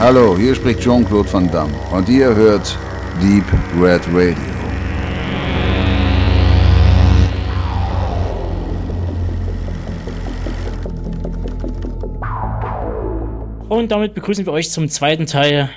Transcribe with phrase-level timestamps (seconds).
[0.00, 2.78] Hallo, hier spricht Jean-Claude Van Damme und ihr hört
[3.20, 3.44] Deep
[3.82, 4.36] Red Radio.
[13.68, 15.68] Und damit begrüßen wir euch zum zweiten Teil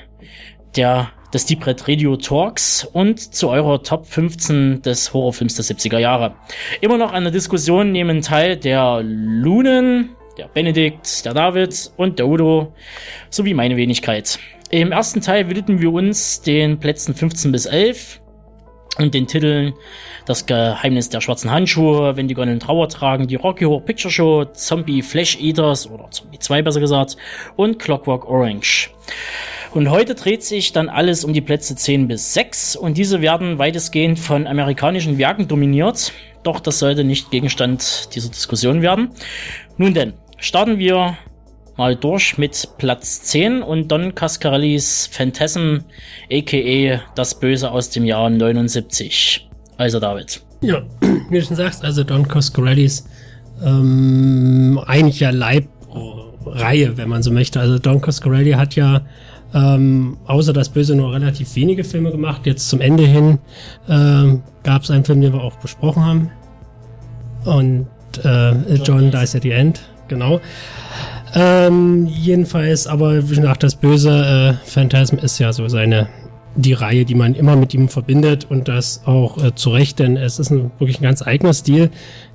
[0.76, 5.98] der, des Deep Red Radio Talks und zu eurer Top 15 des Horrorfilms der 70er
[5.98, 6.36] Jahre.
[6.80, 12.28] Immer noch an der Diskussion nehmen teil der Lunen, der Benedikt, der David und der
[12.28, 12.74] Udo
[13.30, 14.40] sowie meine Wenigkeit.
[14.70, 18.22] Im ersten Teil widmeten wir uns den Plätzen 15 bis 11
[18.98, 19.74] und den Titeln
[20.26, 24.46] Das Geheimnis der schwarzen Handschuhe, Wenn die Gondeln Trauer tragen, die Rocky Horror Picture Show,
[24.46, 27.18] Zombie Flash Eaters oder Zombie 2 besser gesagt
[27.56, 28.92] und Clockwork Orange.
[29.74, 33.58] Und heute dreht sich dann alles um die Plätze 10 bis 6 und diese werden
[33.58, 36.12] weitestgehend von amerikanischen Werken dominiert.
[36.44, 39.12] Doch das sollte nicht Gegenstand dieser Diskussion werden.
[39.78, 41.18] Nun denn, starten wir
[41.78, 45.80] mal durch mit Platz 10 und Don Cascarellis Phantasm,
[46.32, 47.02] a.k.a.
[47.16, 49.50] Das Böse aus dem Jahr 79.
[49.78, 50.42] Also David.
[50.62, 50.84] Ja,
[51.30, 53.08] wie du schon sagst, also Don Coscarellis
[53.64, 57.60] ähm, eigentlich ja Leibreihe, wenn man so möchte.
[57.60, 59.02] Also Don Coscarelli hat ja
[59.54, 62.46] ähm, außer das Böse nur relativ wenige Filme gemacht.
[62.46, 63.40] Jetzt zum Ende hin
[63.90, 66.32] ähm, gab es einen Film, den wir auch besprochen haben.
[67.46, 67.88] Und
[68.20, 70.40] äh, John Dies at the End, genau.
[71.34, 76.10] Ähm, jedenfalls, aber wie gesagt, das böse äh, Phantasm ist ja so seine
[76.56, 80.18] die Reihe, die man immer mit ihm verbindet und das auch äh, zu Recht, denn
[80.18, 81.90] es ist ein, wirklich ein ganz eigener Stil,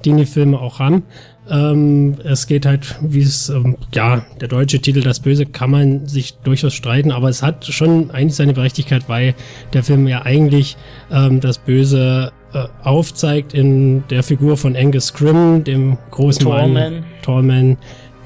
[0.05, 1.03] den die Filme auch haben.
[1.51, 6.07] Ähm, es geht halt, wie es, ähm, ja, der deutsche Titel Das Böse kann man
[6.07, 9.35] sich durchaus streiten, aber es hat schon eigentlich seine Berechtigkeit, weil
[9.73, 10.77] der Film ja eigentlich
[11.13, 16.73] ähm, das Böse äh, aufzeigt in der Figur von Angus Grimm, dem großen Tallman.
[16.73, 17.77] Mann, Tallman,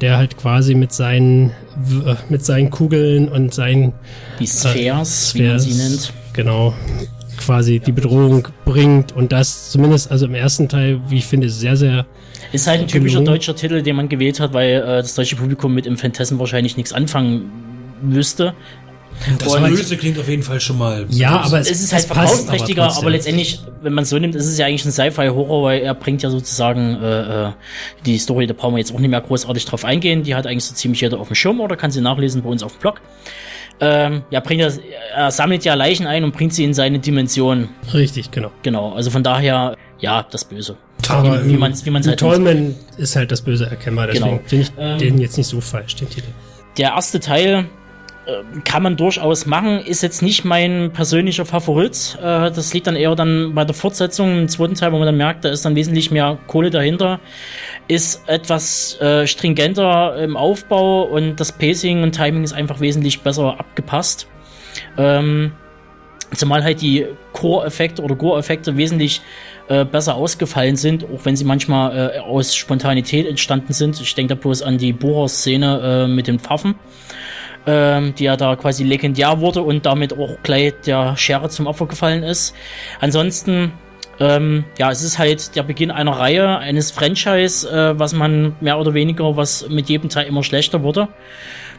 [0.01, 3.93] der halt quasi mit seinen äh, mit seinen Kugeln und seinen
[4.39, 6.13] Die Spheres, wie man Spheres, sie nennt.
[6.33, 6.75] Genau.
[7.39, 11.77] Quasi die Bedrohung bringt und das zumindest also im ersten Teil, wie ich finde, sehr,
[11.77, 12.07] sehr
[12.53, 13.27] Ist halt ein typischer gelungen.
[13.27, 16.77] deutscher Titel, den man gewählt hat, weil äh, das deutsche Publikum mit dem Phantasm wahrscheinlich
[16.77, 17.51] nichts anfangen
[18.03, 18.55] wüsste.
[19.39, 21.05] Das Und- Böse klingt auf jeden Fall schon mal.
[21.11, 23.09] Ja, aber es, Es ist halt verkaufsträchtiger, aber, trotzdem.
[23.11, 26.23] letztendlich, wenn man es so nimmt, ist es ja eigentlich ein Sci-Fi-Horror, weil er bringt
[26.23, 27.53] ja sozusagen äh, äh,
[28.07, 30.65] die Story, da brauchen wir jetzt auch nicht mehr großartig drauf eingehen, die hat eigentlich
[30.65, 33.01] so ziemlich jeder auf dem Schirm oder kann sie nachlesen bei uns auf dem Blog.
[33.83, 34.73] Ähm, ja, bringt er,
[35.15, 37.69] er sammelt ja Leichen ein und bringt sie in seine Dimension.
[37.95, 38.51] Richtig, genau.
[38.63, 40.77] Genau, also von daher, ja, das Böse.
[41.09, 42.33] Aber wie man es wie man's halt nennt.
[42.33, 44.41] Tallman ist halt das Böse erkennbar, deswegen Genau.
[44.47, 46.29] finde ich Ähm, den jetzt nicht so falsch, den Titel.
[46.77, 47.67] Der erste Teil
[48.65, 52.19] kann man durchaus machen, ist jetzt nicht mein persönlicher Favorit.
[52.21, 55.17] Äh, das liegt dann eher dann bei der Fortsetzung im zweiten Teil, wo man dann
[55.17, 57.21] merkt, da ist dann wesentlich mehr Kohle dahinter.
[57.89, 63.59] Ist etwas äh, stringenter im Aufbau und das Pacing und Timing ist einfach wesentlich besser
[63.59, 64.29] abgepasst.
[64.97, 65.53] Ähm,
[66.33, 69.21] Zumal halt die Core-Effekte oder Gore-Effekte wesentlich
[69.67, 74.01] äh, besser ausgefallen sind, auch wenn sie manchmal aus Spontanität entstanden sind.
[74.01, 76.77] Ich denke da bloß an die Bohrer-Szene mit den Pfaffen,
[77.67, 81.87] ähm, die ja da quasi legendär wurde und damit auch gleich der Schere zum Opfer
[81.87, 82.55] gefallen ist.
[83.01, 83.73] Ansonsten,
[84.19, 88.79] ähm, ja, es ist halt der Beginn einer Reihe, eines Franchise, äh, was man mehr
[88.79, 91.09] oder weniger, was mit jedem Teil immer schlechter wurde.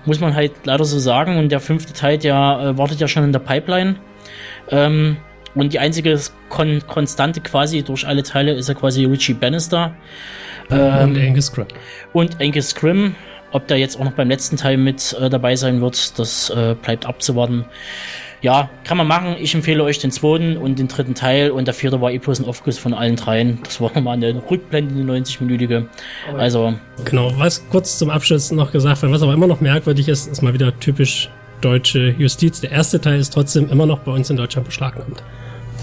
[0.06, 1.38] Muss man halt leider so sagen.
[1.38, 3.96] Und der fünfte Teil, der äh, wartet ja schon in der Pipeline.
[4.69, 5.18] Ähm,
[5.53, 6.19] und die einzige
[6.50, 9.94] Kon Konstante quasi durch alle Teile ist ja quasi Richie Bannister.
[10.69, 11.68] Ähm, und Angus Grimm.
[12.13, 13.16] und Angus Grimm.
[13.51, 16.75] Ob der jetzt auch noch beim letzten Teil mit äh, dabei sein wird, das äh,
[16.81, 17.66] bleibt abzuwarten.
[18.41, 19.35] Ja, kann man machen.
[19.39, 21.51] Ich empfehle euch den zweiten und den dritten Teil.
[21.51, 23.59] Und der vierte war eh bloß ein Aufguss von allen dreien.
[23.63, 25.85] Das war nochmal eine rückblendende 90-minütige.
[26.35, 26.73] Also,
[27.06, 30.41] Genau, was kurz zum Abschluss noch gesagt wird, was aber immer noch merkwürdig ist, ist
[30.41, 31.29] mal wieder typisch
[31.62, 32.62] deutsche Justiz.
[32.62, 35.23] Der erste Teil ist trotzdem immer noch bei uns in Deutschland beschlagnahmt.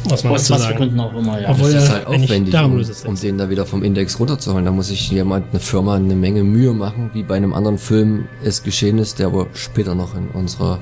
[0.04, 0.76] Muss man aus was für sagen.
[0.78, 1.50] Gründen auch immer, ja.
[1.50, 4.64] Obwohl Das ist halt aufwendig, um, um den da wieder vom Index runterzuholen.
[4.64, 8.26] Da muss sich jemand, eine Firma, eine Menge Mühe machen, wie bei einem anderen Film
[8.42, 10.80] es geschehen ist, der aber später noch in unserer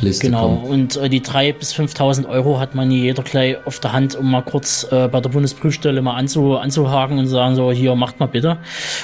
[0.00, 0.68] Liste Genau, kommt.
[0.68, 4.30] und äh, die 3.000 bis 5.000 Euro hat man jeder gleich auf der Hand, um
[4.30, 8.20] mal kurz äh, bei der Bundesprüfstelle mal anzu, anzuhaken und zu sagen, so, hier, macht
[8.20, 8.58] mal bitte.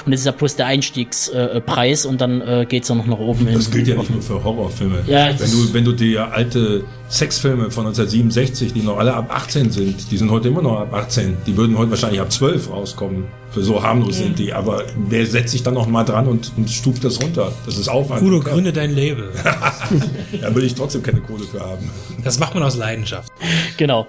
[0.05, 3.19] Und das ist ja bloß der Einstiegspreis äh, und dann äh, geht's ja noch nach
[3.19, 3.55] oben hin.
[3.55, 4.99] Das gilt ja nicht nur für Horrorfilme.
[5.07, 9.71] Ja, wenn du, wenn du dir alte Sexfilme von 1967, die noch alle ab 18
[9.71, 11.37] sind, die sind heute immer noch ab 18.
[11.45, 13.25] Die würden heute wahrscheinlich ab 12 rauskommen.
[13.51, 14.53] Für so harmlos sind die.
[14.53, 17.51] Aber wer setzt sich dann noch mal dran und, und stuft das runter?
[17.65, 18.21] Das ist Aufwand.
[18.21, 19.31] Udo, Ja, gründe dein Label.
[20.41, 21.89] Da will ich trotzdem keine Kohle für haben.
[22.23, 23.31] Das macht man aus Leidenschaft.
[23.77, 24.07] Genau.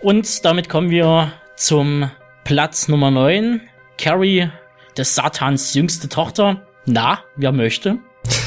[0.00, 2.10] Und damit kommen wir zum
[2.44, 3.60] Platz Nummer 9.
[3.98, 4.48] Carrie,
[4.96, 6.62] des Satans jüngste Tochter.
[6.86, 7.98] Na, wer möchte?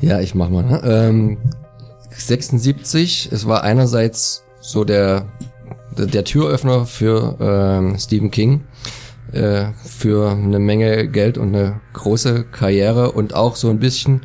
[0.00, 0.64] Ja, ich mach mal.
[0.64, 0.82] Ne?
[0.84, 1.38] Ähm,
[2.10, 3.30] 76.
[3.32, 5.26] Es war einerseits so der,
[5.96, 8.64] der, der Türöffner für ähm, Stephen King
[9.34, 14.22] äh, für eine Menge Geld und eine große Karriere und auch so ein bisschen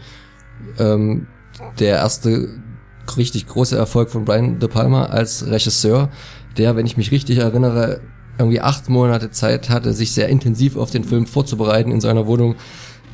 [0.77, 1.27] ähm,
[1.79, 2.49] der erste
[3.17, 6.09] richtig große Erfolg von Brian De Palma als Regisseur,
[6.57, 8.01] der, wenn ich mich richtig erinnere,
[8.37, 12.55] irgendwie acht Monate Zeit hatte, sich sehr intensiv auf den Film vorzubereiten, in seiner Wohnung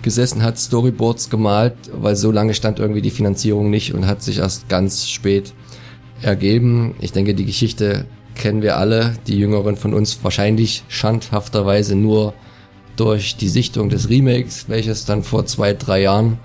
[0.01, 4.37] gesessen hat, Storyboards gemalt, weil so lange stand irgendwie die Finanzierung nicht und hat sich
[4.37, 5.53] erst ganz spät
[6.21, 6.95] ergeben.
[6.99, 8.05] Ich denke, die Geschichte
[8.35, 12.33] kennen wir alle, die Jüngeren von uns wahrscheinlich schandhafterweise nur
[12.95, 16.37] durch die Sichtung des Remakes, welches dann vor zwei, drei Jahren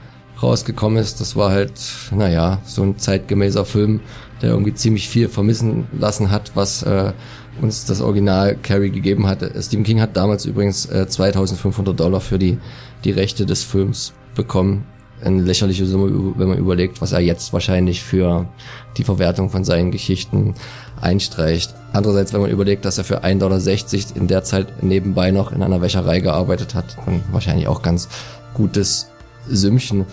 [0.43, 1.21] rausgekommen ist.
[1.21, 1.73] Das war halt,
[2.13, 4.01] naja, so ein zeitgemäßer Film,
[4.43, 7.13] der irgendwie ziemlich viel vermissen lassen hat, was äh,
[7.61, 9.53] uns das Original Carrie gegeben hatte.
[9.63, 12.59] Stephen King hat damals übrigens äh, 2500 Dollar für die,
[13.05, 14.87] die Rechte des Films bekommen.
[15.23, 18.49] Eine lächerliche Summe, wenn man überlegt, was er jetzt wahrscheinlich für
[18.97, 20.55] die Verwertung von seinen Geschichten
[21.01, 21.75] einstreicht.
[21.93, 25.63] Andererseits, wenn man überlegt, dass er für 1,60 Dollar in der Zeit nebenbei noch in
[25.63, 28.09] einer Wäscherei gearbeitet hat, dann wahrscheinlich auch ganz
[28.55, 29.11] gutes
[29.49, 30.07] Sümmchen.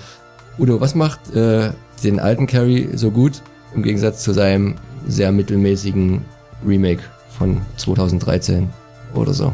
[0.58, 1.72] Udo, was macht äh,
[2.04, 3.42] den alten Carrie so gut
[3.76, 4.76] im Gegensatz zu seinem
[5.08, 6.26] sehr mittelmäßigen
[6.66, 7.04] Remake
[7.38, 8.70] von 2013
[9.14, 9.54] oder so?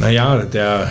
[0.00, 0.88] Naja, der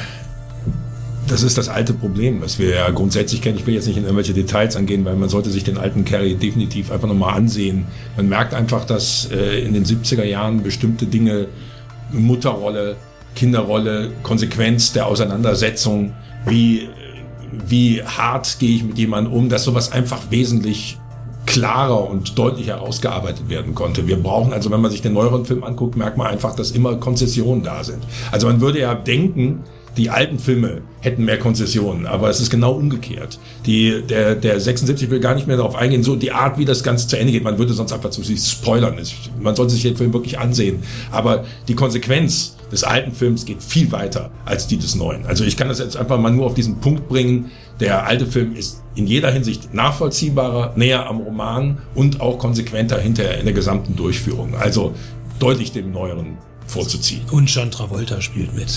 [1.27, 3.57] das ist das alte Problem, was wir ja grundsätzlich kennen.
[3.57, 6.35] Ich will jetzt nicht in irgendwelche Details angehen, weil man sollte sich den alten Carrie
[6.35, 7.85] definitiv einfach nochmal ansehen.
[8.15, 11.47] Man merkt einfach, dass äh, in den 70er Jahren bestimmte Dinge,
[12.11, 12.95] Mutterrolle,
[13.35, 16.13] Kinderrolle, Konsequenz der Auseinandersetzung,
[16.45, 16.87] wie,
[17.67, 20.97] wie hart gehe ich mit jemandem um, dass sowas einfach wesentlich
[21.45, 24.07] klarer und deutlicher ausgearbeitet werden konnte.
[24.07, 26.95] Wir brauchen also, wenn man sich den neueren Film anguckt, merkt man einfach, dass immer
[26.97, 28.03] Konzessionen da sind.
[28.31, 29.63] Also man würde ja denken,
[29.97, 33.39] die alten Filme hätten mehr Konzessionen, aber es ist genau umgekehrt.
[33.65, 36.83] Die, der, der 76 will gar nicht mehr darauf eingehen, so die Art, wie das
[36.83, 37.43] Ganze zu Ende geht.
[37.43, 38.95] Man würde sonst einfach zu sich spoilern.
[39.39, 40.83] Man sollte sich den Film wirklich ansehen.
[41.11, 45.25] Aber die Konsequenz des alten Films geht viel weiter als die des neuen.
[45.25, 47.51] Also ich kann das jetzt einfach mal nur auf diesen Punkt bringen.
[47.79, 53.39] Der alte Film ist in jeder Hinsicht nachvollziehbarer, näher am Roman und auch konsequenter hinterher
[53.39, 54.55] in der gesamten Durchführung.
[54.55, 54.93] Also
[55.39, 57.21] deutlich dem neueren vorzuziehen.
[57.31, 58.67] Und John Travolta spielt mit.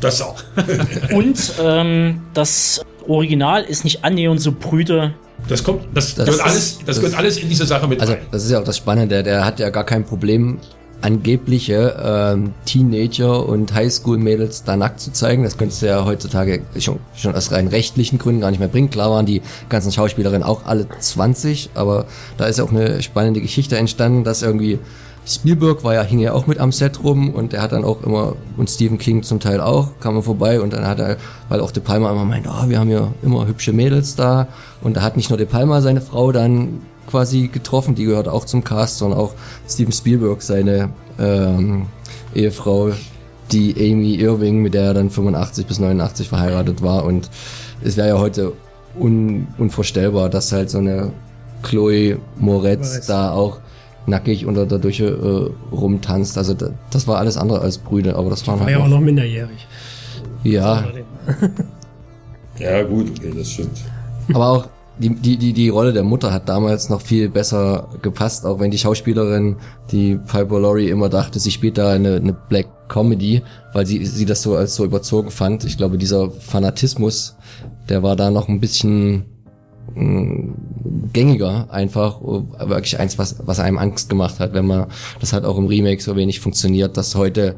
[0.00, 0.36] Das auch.
[1.12, 5.14] Und ähm, das Original ist nicht annähernd so brüde.
[5.48, 8.14] Das kommt, das, das gehört alles, das, das gehört alles in diese Sache mit Also
[8.14, 8.22] rein.
[8.30, 10.58] das ist ja auch das Spannende, der hat ja gar kein Problem,
[11.02, 15.44] angebliche ähm, Teenager und Highschool-Mädels da nackt zu zeigen.
[15.44, 18.90] Das könntest du ja heutzutage schon, schon aus rein rechtlichen Gründen gar nicht mehr bringen.
[18.90, 22.06] Klar waren die ganzen Schauspielerinnen auch alle 20, aber
[22.38, 24.78] da ist ja auch eine spannende Geschichte entstanden, dass irgendwie
[25.26, 28.02] Spielberg war ja, hing ja auch mit am Set rum und er hat dann auch
[28.04, 31.16] immer, und Stephen King zum Teil auch, kam er vorbei und dann hat er,
[31.48, 34.46] weil auch De Palma immer meint, oh, wir haben ja immer hübsche Mädels da.
[34.82, 38.44] Und da hat nicht nur De Palma seine Frau dann quasi getroffen, die gehört auch
[38.44, 39.34] zum Cast, sondern auch
[39.68, 41.86] Steven Spielberg, seine ähm,
[42.32, 42.90] Ehefrau,
[43.50, 47.04] die Amy Irving, mit der er dann 85 bis 89 verheiratet war.
[47.04, 47.30] Und
[47.82, 48.52] es wäre ja heute
[48.98, 51.10] un, unvorstellbar, dass halt so eine
[51.62, 53.06] Chloe Moretz.
[53.06, 53.58] da auch
[54.06, 56.38] nackig unter der Dusche äh, rumtanzt.
[56.38, 58.88] Also da, das war alles andere als Brüder, aber das waren War halt ja auch
[58.88, 59.66] noch minderjährig.
[60.44, 60.84] ja,
[62.58, 63.78] Ja, gut, okay, das stimmt.
[64.32, 68.46] aber auch die, die, die, die Rolle der Mutter hat damals noch viel besser gepasst,
[68.46, 69.56] auch wenn die Schauspielerin,
[69.90, 73.42] die Piper Laurie immer dachte, sie spielt da eine, eine Black Comedy,
[73.74, 75.64] weil sie, sie das so als so überzogen fand.
[75.64, 77.36] Ich glaube, dieser Fanatismus,
[77.90, 79.26] der war da noch ein bisschen
[81.12, 84.86] gängiger einfach, äh, wirklich eins, was, was einem Angst gemacht hat, wenn man,
[85.20, 87.56] das hat auch im Remake so wenig funktioniert, dass heute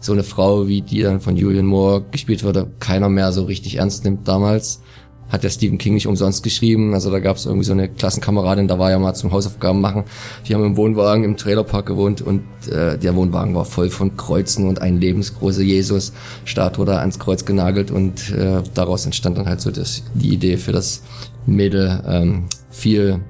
[0.00, 3.76] so eine Frau wie die dann von Julian Moore gespielt wurde, keiner mehr so richtig
[3.76, 4.80] ernst nimmt damals.
[5.28, 6.92] Hat der Stephen King nicht umsonst geschrieben.
[6.92, 10.04] Also da gab es irgendwie so eine Klassenkameradin, da war ja mal zum Hausaufgaben machen.
[10.48, 14.66] Die haben im Wohnwagen im Trailerpark gewohnt und äh, der Wohnwagen war voll von Kreuzen
[14.66, 19.70] und ein lebensgroße Jesus-Statue da ans Kreuz genagelt und äh, daraus entstand dann halt so
[19.70, 21.02] das, die Idee für das
[21.46, 22.02] Mädel.
[22.06, 23.20] Ähm, viel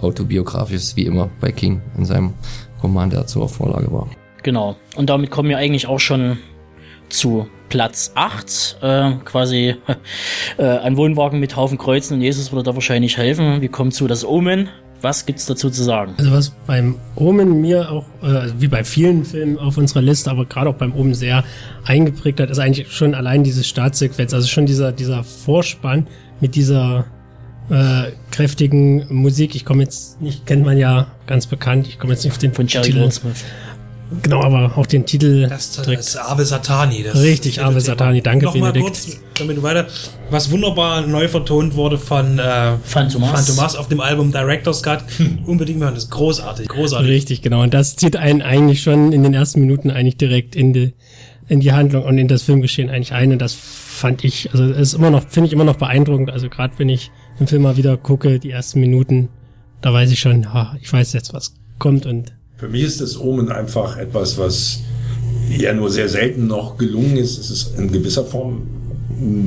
[0.00, 2.34] autobiografisches, wie immer bei King in seinem
[2.82, 4.08] Roman, der zur Vorlage war.
[4.42, 4.76] Genau.
[4.96, 6.38] Und damit kommen wir eigentlich auch schon
[7.08, 8.78] zu Platz 8.
[8.82, 9.76] Äh, quasi
[10.58, 13.60] äh, ein Wohnwagen mit Haufen Kreuzen und Jesus würde da wahrscheinlich helfen.
[13.60, 14.68] Wir kommen zu das Omen.
[15.00, 16.14] Was gibt's dazu zu sagen?
[16.16, 20.46] Also was beim Omen mir auch, äh, wie bei vielen Filmen auf unserer Liste, aber
[20.46, 21.44] gerade auch beim Omen sehr
[21.84, 24.32] eingeprägt hat, ist eigentlich schon allein diese Startsequenz.
[24.32, 26.06] Also schon dieser, dieser Vorspann
[26.40, 27.04] mit dieser
[27.70, 29.54] äh, kräftigen Musik.
[29.54, 32.52] Ich komme jetzt nicht, kennt man ja ganz bekannt, ich komme jetzt nicht auf den
[32.52, 33.00] Von Jerry Titel.
[33.00, 33.44] Goldsmith.
[34.22, 36.02] Genau, aber auch den Titel Das, das direkt.
[36.02, 37.02] ist Ave Satani.
[37.02, 37.80] Das Richtig, Ave.
[37.80, 38.20] Satani.
[38.20, 38.84] Danke, Nochmal Benedikt.
[39.02, 39.86] kurz, damit du weiter.
[40.30, 43.30] Was wunderbar neu vertont wurde von äh, Phantomas.
[43.30, 45.02] Phantomas auf dem Album Director's Cut.
[45.46, 47.08] Unbedingt mal, das ist großartig, großartig.
[47.10, 47.62] Richtig, genau.
[47.62, 50.92] Und das zieht einen eigentlich schon in den ersten Minuten eigentlich direkt in die,
[51.48, 53.32] in die Handlung und in das Filmgeschehen eigentlich ein.
[53.32, 56.30] Und das fand ich, also es ist immer noch, finde ich immer noch beeindruckend.
[56.30, 59.28] Also gerade wenn ich den Film mal wieder gucke, die ersten Minuten,
[59.80, 63.18] da weiß ich schon, ha, ich weiß jetzt, was kommt und Für mich ist das
[63.18, 64.80] Omen einfach etwas, was
[65.50, 67.38] ja nur sehr selten noch gelungen ist.
[67.38, 68.62] Es ist in gewisser Form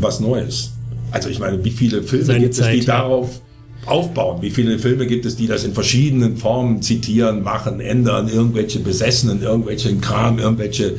[0.02, 0.74] was Neues.
[1.12, 3.00] Also ich meine, wie viele Filme Seine gibt es, Zeit, die ja.
[3.00, 3.42] darauf
[3.86, 4.42] aufbauen?
[4.42, 9.42] Wie viele Filme gibt es, die das in verschiedenen Formen zitieren, machen, ändern, irgendwelche Besessenen,
[9.42, 10.96] irgendwelchen Kram, irgendwelche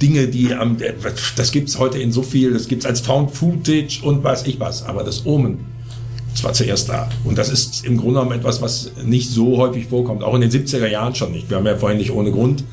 [0.00, 0.76] Dinge, die am,
[1.36, 4.82] das gibt's heute in so viel, das gibt's als Found Footage und weiß ich was.
[4.84, 5.58] Aber das Omen,
[6.32, 7.08] das war zuerst da.
[7.24, 10.22] Und das ist im Grunde genommen etwas, was nicht so häufig vorkommt.
[10.22, 11.48] Auch in den 70er Jahren schon nicht.
[11.50, 12.64] Wir haben ja vorhin nicht ohne Grund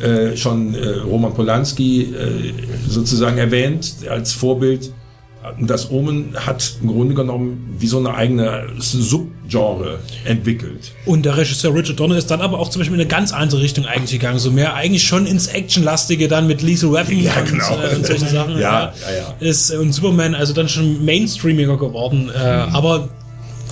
[0.00, 2.52] äh, schon äh, Roman Polanski äh,
[2.88, 4.92] sozusagen erwähnt als Vorbild.
[5.60, 10.92] Das Omen hat im Grunde genommen wie so eine eigene Subgenre entwickelt.
[11.04, 13.60] Und der Regisseur Richard Donner ist dann aber auch zum Beispiel in eine ganz andere
[13.60, 14.38] Richtung eigentlich gegangen.
[14.38, 17.78] So mehr eigentlich schon ins Actionlastige dann mit Lethal Weapon Ja, und, genau.
[17.82, 18.52] äh, und solchen Sachen.
[18.58, 19.34] Ja, ja, ja.
[19.40, 22.30] Ist, und Superman also dann schon mainstreamiger geworden.
[22.34, 23.08] Äh, aber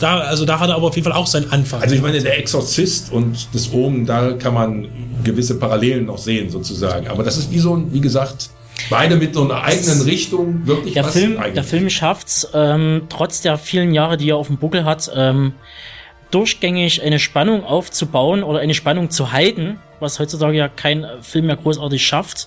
[0.01, 1.83] da, also da hat er aber auf jeden Fall auch seinen Anfang.
[1.83, 4.89] Also ich meine, der Exorzist und das Omen, da kann man
[5.23, 7.09] gewisse Parallelen noch sehen sozusagen.
[7.09, 8.51] Aber das ist wie so ein, wie gesagt,
[8.89, 11.55] beide mit so einer eigenen Richtung wirklich Der was Film, eigentlich.
[11.55, 15.55] der Film schafft's, ähm, trotz der vielen Jahre, die er auf dem Buckel hat, ähm,
[16.31, 21.57] durchgängig eine Spannung aufzubauen oder eine Spannung zu halten, was heutzutage ja kein Film mehr
[21.57, 22.47] großartig schafft.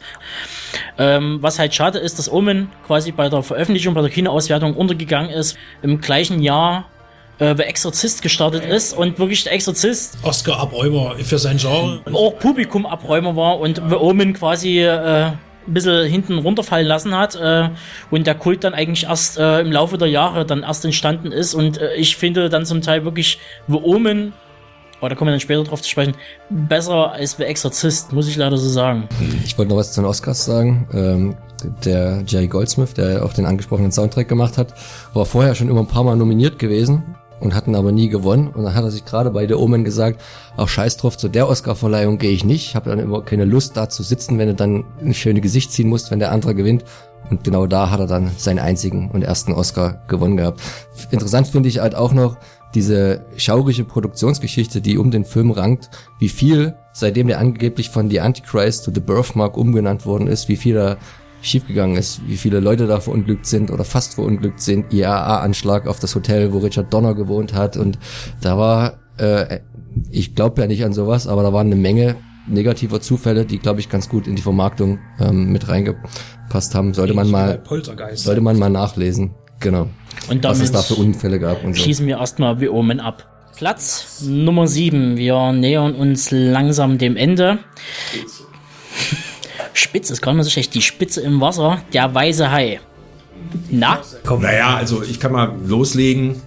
[0.97, 5.29] Ähm, was halt schade ist, dass Omen quasi bei der Veröffentlichung, bei der Kinoauswertung untergegangen
[5.29, 6.85] ist, im gleichen Jahr
[7.39, 12.01] äh, The Exorzist gestartet ist und wirklich der Exorzist Oscar-Abräumer für sein Genre.
[12.11, 15.31] auch Publikumabräumer war und The Omen quasi äh,
[15.67, 17.70] ein bisschen hinten runterfallen lassen hat äh,
[18.12, 21.53] und der Kult dann eigentlich erst äh, im Laufe der Jahre dann erst entstanden ist
[21.53, 24.34] und äh, ich finde dann zum Teil wirklich The Omen,
[25.00, 26.15] aber da kommen wir dann später drauf zu sprechen,
[26.50, 29.08] besser als The Exorzist, muss ich leider so sagen.
[29.43, 30.88] Ich wollte noch was zu den Oscars sagen.
[30.93, 31.36] Ähm,
[31.84, 34.74] der Jerry Goldsmith, der auch den angesprochenen Soundtrack gemacht hat,
[35.13, 38.47] war vorher schon immer ein paar Mal nominiert gewesen und hatten aber nie gewonnen.
[38.47, 40.21] Und dann hat er sich gerade bei The Omen gesagt,
[40.55, 42.67] auch scheiß drauf, zu der Oscarverleihung gehe ich nicht.
[42.67, 45.71] Ich habe dann immer keine Lust da zu sitzen, wenn du dann ein schönes Gesicht
[45.71, 46.85] ziehen musst, wenn der andere gewinnt.
[47.29, 50.62] Und genau da hat er dann seinen einzigen und ersten Oscar gewonnen gehabt.
[51.12, 52.38] Interessant finde ich halt auch noch
[52.75, 58.21] diese schaurige Produktionsgeschichte, die um den Film rankt, wie viel, seitdem der angeblich von The
[58.21, 60.97] Antichrist zu The Birthmark umgenannt worden ist, wie viel da
[61.43, 66.15] schiefgegangen ist, wie viele Leute da verunglückt sind oder fast verunglückt sind, IAA-Anschlag auf das
[66.15, 68.00] Hotel, wo Richard Donner gewohnt hat und
[68.41, 69.59] da war, äh,
[70.09, 72.15] ich glaube ja nicht an sowas, aber da waren eine Menge
[72.47, 76.93] negativer Zufälle, die glaube ich ganz gut in die Vermarktung ähm, mit reingepasst haben.
[76.93, 78.23] Sollte man mal, Poltergeist.
[78.23, 79.88] sollte man mal nachlesen, genau,
[80.29, 81.83] Und was es damit da für Unfälle gab und so.
[81.83, 83.29] schießen wir erstmal The Omen ab.
[83.55, 85.15] Platz Nummer 7.
[85.15, 87.59] Wir nähern uns langsam dem Ende.
[89.74, 90.74] Spitze ist gar nicht so schlecht.
[90.74, 92.80] Die Spitze im Wasser, der weiße Hai.
[93.70, 94.00] Na?
[94.39, 96.42] Naja, also ich kann mal loslegen.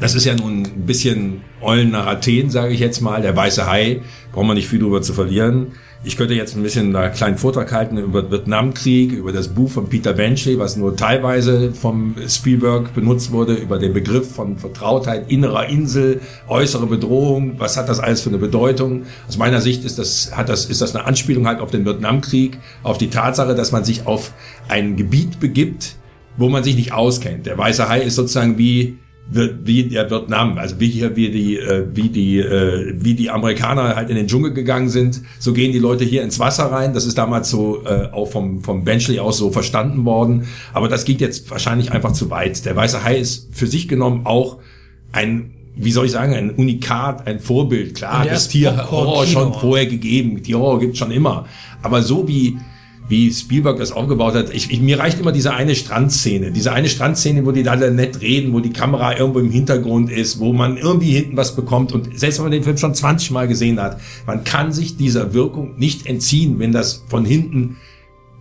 [0.00, 3.20] Das ist ja nun ein bisschen Eulen nach Athen, sage ich jetzt mal.
[3.20, 5.72] Der weiße Hai, braucht man nicht viel drüber zu verlieren.
[6.04, 9.68] Ich könnte jetzt ein bisschen einen kleinen Vortrag halten über den Vietnamkrieg, über das Buch
[9.68, 15.28] von Peter Benchley, was nur teilweise vom Spielberg benutzt wurde, über den Begriff von Vertrautheit,
[15.28, 17.58] innerer Insel, äußere Bedrohung.
[17.58, 19.06] Was hat das alles für eine Bedeutung?
[19.26, 22.58] Aus meiner Sicht ist das, hat das, ist das eine Anspielung halt auf den Vietnamkrieg,
[22.84, 24.32] auf die Tatsache, dass man sich auf
[24.68, 25.96] ein Gebiet begibt,
[26.36, 27.46] wo man sich nicht auskennt.
[27.46, 28.98] Der weiße Hai ist sozusagen wie
[29.30, 33.94] wie der Vietnam, also wie hier wie die äh, wie die äh, wie die Amerikaner
[33.94, 36.94] halt in den Dschungel gegangen sind, so gehen die Leute hier ins Wasser rein.
[36.94, 41.04] Das ist damals so äh, auch vom vom Benchley aus so verstanden worden, aber das
[41.04, 42.64] geht jetzt wahrscheinlich einfach zu weit.
[42.64, 44.58] Der weiße Hai ist für sich genommen auch
[45.12, 47.94] ein wie soll ich sagen, ein Unikat, ein Vorbild.
[47.94, 50.42] Klar, das Tier Horror schon vorher gegeben.
[50.42, 51.46] Die Horror gibt's schon immer.
[51.82, 52.58] Aber so wie
[53.08, 54.54] wie Spielberg das aufgebaut hat.
[54.54, 56.52] Ich, ich, mir reicht immer diese eine Strandszene.
[56.52, 60.38] Diese eine Strandszene, wo die da nett reden, wo die Kamera irgendwo im Hintergrund ist,
[60.40, 61.92] wo man irgendwie hinten was bekommt.
[61.92, 65.32] Und selbst wenn man den Film schon 20 Mal gesehen hat, man kann sich dieser
[65.32, 67.76] Wirkung nicht entziehen, wenn das von hinten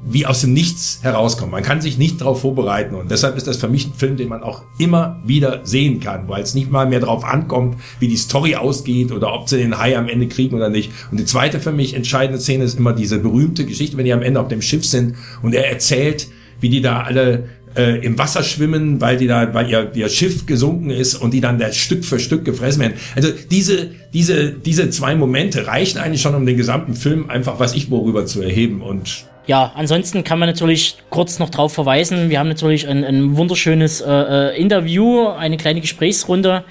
[0.05, 1.51] wie aus dem Nichts herauskommt.
[1.51, 4.29] Man kann sich nicht darauf vorbereiten und deshalb ist das für mich ein Film, den
[4.29, 8.17] man auch immer wieder sehen kann, weil es nicht mal mehr darauf ankommt, wie die
[8.17, 10.91] Story ausgeht oder ob sie den Hai am Ende kriegen oder nicht.
[11.11, 14.21] Und die zweite für mich entscheidende Szene ist immer diese berühmte Geschichte, wenn die am
[14.21, 16.27] Ende auf dem Schiff sind und er erzählt,
[16.59, 20.45] wie die da alle äh, im Wasser schwimmen, weil die da, weil ihr, ihr Schiff
[20.45, 22.93] gesunken ist und die dann da Stück für Stück gefressen werden.
[23.15, 27.73] Also diese, diese, diese zwei Momente reichen eigentlich schon, um den gesamten Film einfach, was
[27.73, 32.29] ich worüber zu erheben und Ja, ansonsten kann man natürlich kurz noch drauf verweisen.
[32.29, 36.65] Wir haben natürlich ein, ein wunderschönes äh, äh, Interview, eine kleine Gesprächsrunde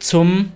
[0.00, 0.50] zum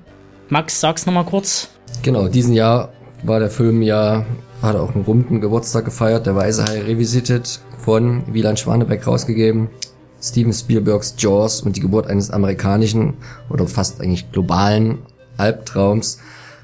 [0.49, 1.69] Max, sag's nochmal kurz.
[2.03, 4.27] Genau, diesen Jahr war der Film ja,
[4.63, 9.69] hat auch einen runden Geburtstag gefeiert, der Weiße Hai Revisited von Wieland Schwanebeck rausgegeben.
[10.21, 13.15] Steven Spielbergs Jaws und die Geburt eines amerikanischen
[13.49, 14.99] oder fast eigentlich globalen
[15.37, 16.19] Albtraums.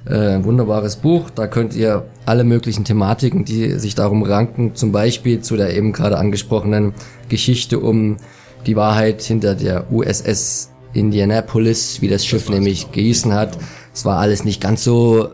[0.08, 4.92] Äh, ein wunderbares Buch, da könnt ihr alle möglichen Thematiken, die sich darum ranken, zum
[4.92, 6.94] Beispiel zu der eben gerade angesprochenen
[7.28, 8.16] Geschichte um
[8.66, 13.58] die Wahrheit hinter der USS Indianapolis, wie das Schiff nämlich gehießen hat.
[13.92, 15.30] Es war alles nicht ganz so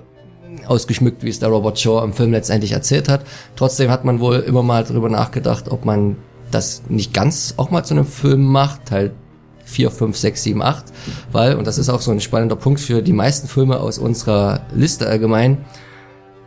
[0.66, 3.24] ausgeschmückt, wie es der Robert Shaw im Film letztendlich erzählt hat.
[3.56, 6.16] Trotzdem hat man wohl immer mal drüber nachgedacht, ob man
[6.50, 9.12] das nicht ganz auch mal zu einem Film macht, Teil
[9.72, 10.84] 4, 5, 6, 7, 8,
[11.32, 14.60] weil, und das ist auch so ein spannender Punkt für die meisten Filme aus unserer
[14.72, 15.58] Liste allgemein,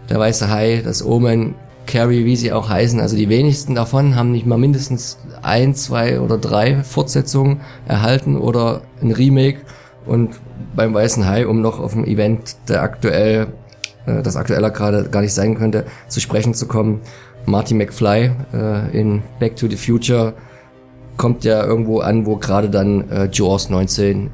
[0.09, 1.55] der Weiße Hai, das Omen,
[1.87, 6.19] Carrie, wie sie auch heißen, also die wenigsten davon haben nicht mal mindestens ein, zwei
[6.19, 9.59] oder drei Fortsetzungen erhalten oder ein Remake.
[10.05, 10.39] Und
[10.75, 13.47] beim Weißen Hai, um noch auf ein Event, der aktuell,
[14.05, 17.01] äh, das aktueller gerade gar nicht sein könnte, zu sprechen zu kommen,
[17.45, 20.33] Marty McFly äh, in Back to the Future
[21.17, 24.29] kommt ja irgendwo an, wo gerade dann äh, Jaws 19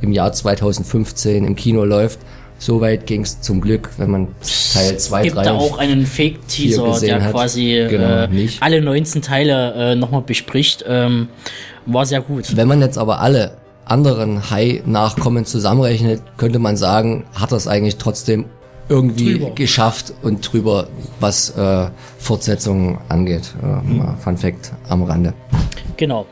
[0.00, 2.20] im Jahr 2015 im Kino läuft.
[2.58, 4.28] So weit ging es zum Glück, wenn man
[4.72, 7.32] Teil 2, Gibt 3 da und auch einen Fake-Teaser, der hat.
[7.32, 10.84] quasi Genau, äh, alle 19 Teile äh, nochmal bespricht.
[10.86, 11.28] Ähm,
[11.86, 12.56] war sehr gut.
[12.56, 18.44] Wenn man jetzt aber alle anderen Hai-Nachkommen zusammenrechnet, könnte man sagen, hat das eigentlich trotzdem
[18.92, 19.54] irgendwie Drüber.
[19.54, 23.54] geschafft und drüber, was äh, Fortsetzungen angeht.
[23.62, 25.32] Äh, mal Fun Fact am Rande.
[25.96, 26.26] Genau.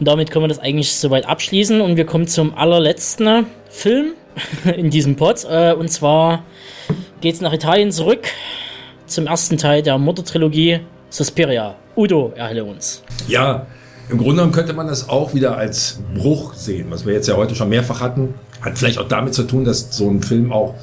[0.00, 4.12] Und damit können wir das eigentlich soweit abschließen und wir kommen zum allerletzten Film
[4.76, 5.44] in diesem Pod.
[5.50, 6.44] Äh, und zwar
[7.20, 8.26] geht's nach Italien zurück
[9.06, 11.74] zum ersten Teil der Mordor-Trilogie Suspiria.
[11.94, 13.02] Udo, erhelle uns.
[13.26, 13.66] Ja,
[14.08, 17.36] im Grunde genommen könnte man das auch wieder als Bruch sehen, was wir jetzt ja
[17.36, 18.34] heute schon mehrfach hatten.
[18.62, 20.74] Hat vielleicht auch damit zu tun, dass so ein Film auch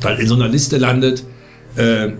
[0.00, 1.24] dann in so einer Liste landet.
[1.76, 2.10] Äh,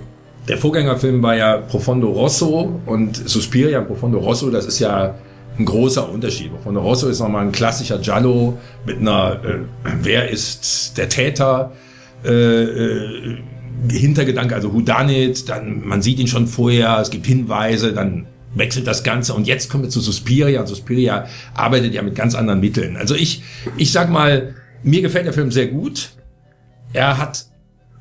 [0.49, 5.15] der Vorgängerfilm war ja Profondo Rosso und Suspiria Profondo Rosso, das ist ja
[5.59, 6.51] ein großer Unterschied.
[6.53, 9.59] Profondo Rosso ist nochmal ein klassischer Giallo mit einer, äh,
[10.03, 11.73] wer ist der Täter,
[12.25, 13.37] äh, äh,
[13.91, 19.05] Hintergedanke, also Whodunit, dann, man sieht ihn schon vorher, es gibt Hinweise, dann wechselt das
[19.05, 22.97] Ganze und jetzt kommen wir zu Suspiria und Suspiria arbeitet ja mit ganz anderen Mitteln.
[22.97, 23.43] Also ich,
[23.77, 26.11] ich sag mal, mir gefällt der Film sehr gut.
[26.93, 27.47] Er hat,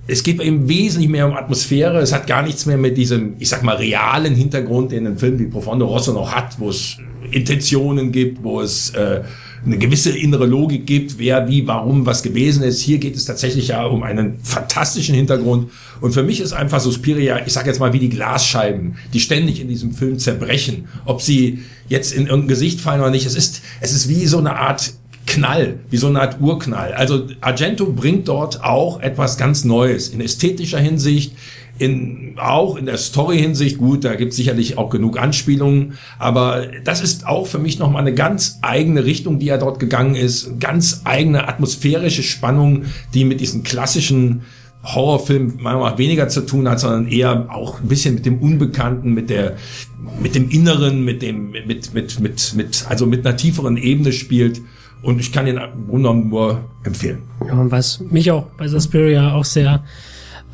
[0.08, 3.50] es geht ihm wesentlich mehr um Atmosphäre, es hat gar nichts mehr mit diesem, ich
[3.50, 6.98] sag mal, realen Hintergrund, den ein Film wie Profondo Rosso noch hat, wo es
[7.32, 9.22] Intentionen gibt, wo es äh,
[9.66, 12.80] eine gewisse innere Logik gibt, wer, wie, warum, was gewesen ist.
[12.80, 15.72] Hier geht es tatsächlich ja um einen fantastischen Hintergrund.
[16.00, 19.60] Und für mich ist einfach Suspiria, ich sage jetzt mal wie die Glasscheiben, die ständig
[19.60, 20.88] in diesem Film zerbrechen.
[21.06, 23.26] Ob sie jetzt in irgendein Gesicht fallen oder nicht.
[23.26, 24.94] Es ist, es ist wie so eine Art
[25.28, 26.94] Knall, wie so eine Art Urknall.
[26.94, 31.34] Also Argento bringt dort auch etwas ganz Neues in ästhetischer Hinsicht,
[31.80, 37.02] in, auch in der Story-Hinsicht, gut, da gibt es sicherlich auch genug Anspielungen, aber das
[37.02, 41.02] ist auch für mich nochmal eine ganz eigene Richtung, die er dort gegangen ist, ganz
[41.04, 44.42] eigene atmosphärische Spannung, die mit diesen klassischen
[44.84, 48.40] Horrorfilm meiner Meinung nach weniger zu tun hat, sondern eher auch ein bisschen mit dem
[48.40, 49.58] Unbekannten, mit der,
[50.22, 54.62] mit dem Inneren, mit dem, mit, mit, mit, mit, also mit einer tieferen Ebene spielt.
[55.02, 57.24] Und ich kann ihn im Grunde genommen nur empfehlen.
[57.46, 59.84] Ja, und was mich auch bei Suspiria auch sehr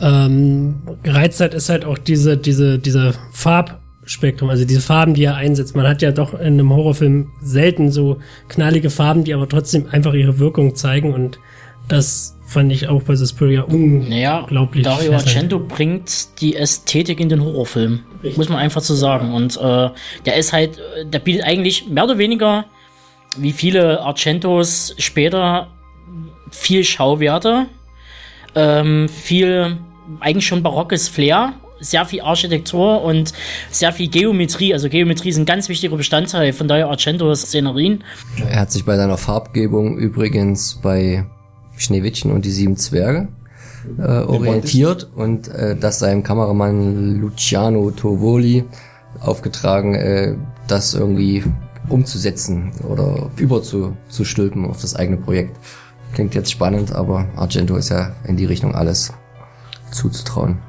[0.02, 5.36] ähm, gereizt hat, ist halt auch diese, diese, dieser Farbspektrum, also diese Farben, die er
[5.36, 5.76] einsetzt.
[5.76, 8.18] Man hat ja doch in einem Horrorfilm selten so
[8.50, 11.40] knallige Farben, die aber trotzdem einfach ihre Wirkung zeigen und
[11.88, 14.84] das fand ich auch bei Suspiria Naja, unglaublich.
[14.84, 15.54] Dario fesselnd.
[15.54, 18.00] Argento bringt die Ästhetik in den Horrorfilm.
[18.38, 19.34] Muss man einfach so sagen.
[19.34, 19.90] Und äh,
[20.26, 22.66] der ist halt, äh, der bietet eigentlich mehr oder weniger,
[23.38, 25.68] wie viele Argentos später,
[26.52, 27.68] viel Schauwerte,
[28.56, 29.78] ähm, viel
[30.20, 33.34] eigentlich schon barockes Flair, sehr viel Architektur und
[33.70, 34.74] sehr viel Geometrie.
[34.74, 38.04] Also Geometrie ist ein ganz wichtiger Bestandteil von Dario Argentos Szenerien.
[38.50, 41.26] Er hat sich bei seiner Farbgebung übrigens bei
[41.78, 43.28] Schneewittchen und die sieben Zwerge
[43.98, 48.64] äh, orientiert und äh, das seinem Kameramann Luciano Tovoli
[49.20, 50.36] aufgetragen, äh,
[50.68, 51.44] das irgendwie
[51.90, 55.58] umzusetzen oder überzustülpen auf das eigene Projekt.
[56.14, 59.14] Klingt jetzt spannend, aber Argento ist ja in die Richtung alles
[59.92, 60.60] zuzutrauen.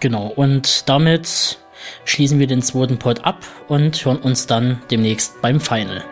[0.00, 1.58] Genau, und damit
[2.04, 6.02] schließen wir den zweiten Pod ab und hören uns dann demnächst beim Final.